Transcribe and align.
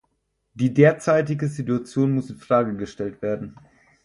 Die 0.55 0.73
derzeitige 0.73 1.47
Situation 1.47 2.13
muss 2.15 2.31
infrage 2.31 2.75
gestellt 2.75 3.21
werden. 3.21 3.55